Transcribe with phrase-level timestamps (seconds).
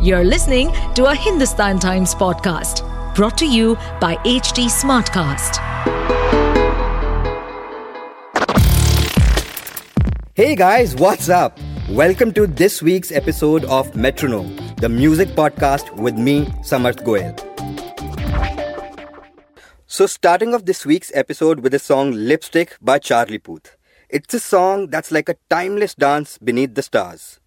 [0.00, 2.84] You're listening to a Hindustan Times podcast
[3.16, 5.58] brought to you by HT Smartcast.
[10.34, 11.58] Hey guys, what's up?
[11.88, 17.34] Welcome to this week's episode of Metronome, the music podcast with me, Samarth Goyal.
[19.88, 23.76] So, starting off this week's episode with the song Lipstick by Charlie Puth.
[24.08, 27.40] It's a song that's like a timeless dance beneath the stars.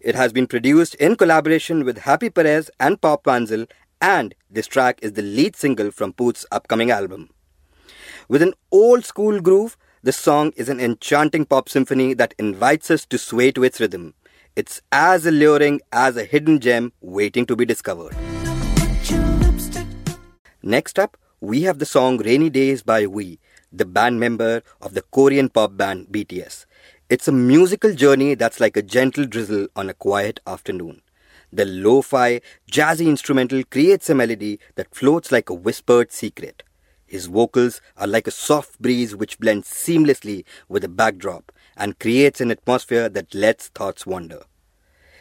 [0.00, 3.68] It has been produced in collaboration with Happy Perez and Pop Wansel,
[4.00, 7.30] and this track is the lead single from Puth's upcoming album.
[8.28, 13.06] With an old school groove, the song is an enchanting pop symphony that invites us
[13.06, 14.14] to sway to its rhythm.
[14.54, 18.14] It's as alluring as a hidden gem waiting to be discovered.
[20.62, 23.38] Next up, we have the song Rainy Days by V,
[23.72, 26.66] the band member of the Korean pop band BTS.
[27.08, 31.02] It's a musical journey that's like a gentle drizzle on a quiet afternoon.
[31.52, 36.64] The lo fi, jazzy instrumental creates a melody that floats like a whispered secret.
[37.06, 42.40] His vocals are like a soft breeze which blends seamlessly with the backdrop and creates
[42.40, 44.42] an atmosphere that lets thoughts wander.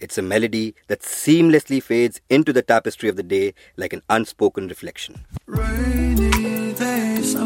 [0.00, 4.68] It's a melody that seamlessly fades into the tapestry of the day like an unspoken
[4.68, 5.26] reflection.
[6.78, 7.36] Days,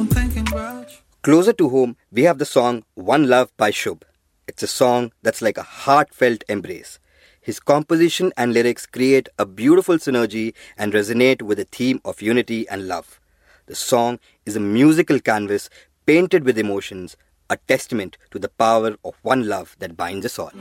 [1.22, 4.02] Closer to home, we have the song One Love by Shubh.
[4.48, 6.98] It's a song that's like a heartfelt embrace.
[7.40, 12.68] His composition and lyrics create a beautiful synergy and resonate with the theme of unity
[12.68, 13.20] and love.
[13.66, 15.70] The song is a musical canvas
[16.06, 17.16] painted with emotions,
[17.48, 20.52] a testament to the power of one love that binds us all.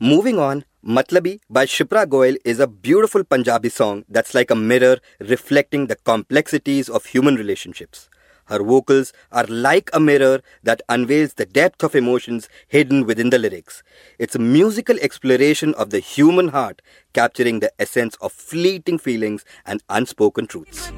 [0.00, 4.98] Moving on, Matlabi by Shipra Goyal is a beautiful Punjabi song that's like a mirror
[5.20, 8.08] reflecting the complexities of human relationships.
[8.48, 13.38] Her vocals are like a mirror that unveils the depth of emotions hidden within the
[13.38, 13.82] lyrics.
[14.18, 16.80] It's a musical exploration of the human heart,
[17.12, 20.90] capturing the essence of fleeting feelings and unspoken truths.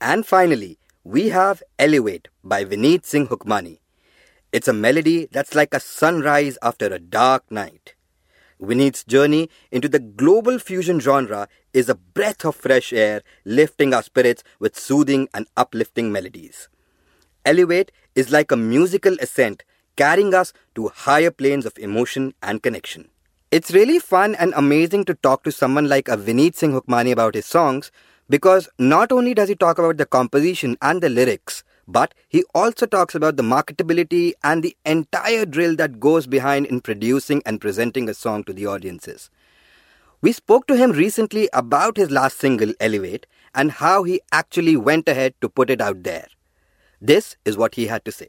[0.00, 3.78] And finally, we have Elevate by Vineet Singh Hukmani.
[4.52, 7.93] It's a melody that's like a sunrise after a dark night.
[8.60, 14.02] Vineet's journey into the global fusion genre is a breath of fresh air, lifting our
[14.02, 16.68] spirits with soothing and uplifting melodies.
[17.44, 19.64] Elevate is like a musical ascent,
[19.96, 23.08] carrying us to higher planes of emotion and connection.
[23.50, 27.34] It's really fun and amazing to talk to someone like a Vineet Singh Hukmani about
[27.34, 27.92] his songs
[28.28, 32.86] because not only does he talk about the composition and the lyrics, but he also
[32.86, 38.08] talks about the marketability and the entire drill that goes behind in producing and presenting
[38.08, 39.30] a song to the audiences.
[40.20, 45.08] We spoke to him recently about his last single, Elevate, and how he actually went
[45.08, 46.28] ahead to put it out there.
[47.00, 48.28] This is what he had to say.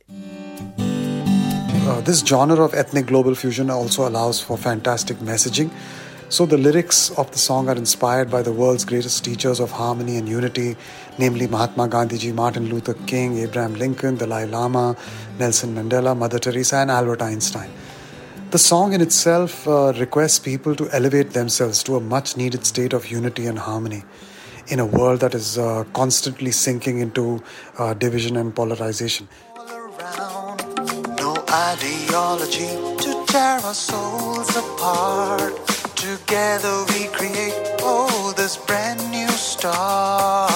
[1.87, 5.71] Uh, this genre of ethnic global fusion also allows for fantastic messaging
[6.29, 10.17] so the lyrics of the song are inspired by the world's greatest teachers of harmony
[10.17, 10.75] and unity,
[11.17, 14.95] namely Mahatma Gandhiji, Martin Luther King, Abraham Lincoln, Dalai Lama,
[15.39, 17.69] Nelson Mandela, Mother Teresa, and Albert Einstein.
[18.51, 22.93] The song in itself uh, requests people to elevate themselves to a much needed state
[22.93, 24.03] of unity and harmony
[24.67, 27.43] in a world that is uh, constantly sinking into
[27.77, 29.27] uh, division and polarization.
[31.57, 32.67] Ideology
[33.03, 35.74] to tear our souls apart.
[36.05, 40.51] Together we create, oh, this brand new start.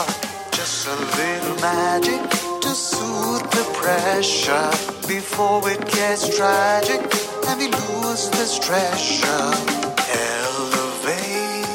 [0.51, 2.21] Just a little magic
[2.61, 4.69] to soothe the pressure
[5.07, 7.01] before it gets tragic
[7.47, 9.49] and we lose this treasure.
[10.37, 11.65] Elevate,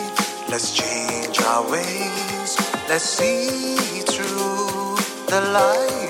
[0.49, 2.51] let's change our ways.
[2.89, 3.77] Let's see
[4.07, 6.04] through the lies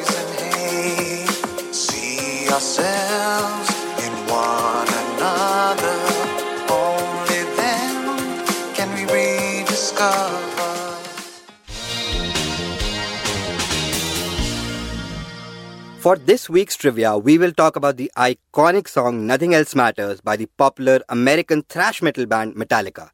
[16.04, 20.36] For this week's trivia, we will talk about the iconic song Nothing Else Matters by
[20.36, 23.08] the popular American thrash metal band Metallica.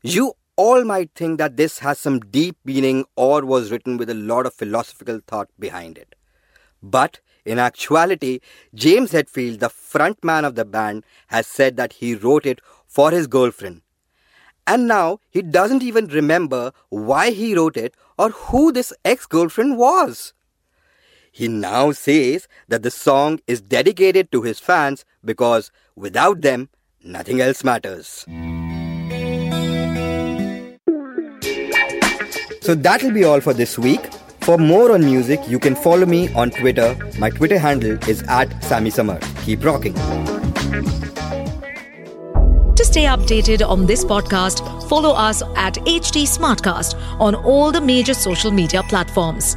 [0.00, 4.14] You all might think that this has some deep meaning or was written with a
[4.14, 6.14] lot of philosophical thought behind it.
[6.82, 8.40] But in actuality,
[8.74, 13.26] James Hetfield, the frontman of the band, has said that he wrote it for his
[13.26, 13.82] girlfriend.
[14.66, 19.76] And now he doesn't even remember why he wrote it or who this ex girlfriend
[19.76, 20.32] was.
[21.36, 26.68] He now says that the song is dedicated to his fans because without them,
[27.02, 28.24] nothing else matters.
[32.60, 34.12] So that'll be all for this week.
[34.42, 36.96] For more on music, you can follow me on Twitter.
[37.18, 39.18] My Twitter handle is at Sammy Summer.
[39.42, 39.94] Keep rocking.
[42.74, 48.14] To stay updated on this podcast, follow us at HT Smartcast on all the major
[48.14, 49.56] social media platforms.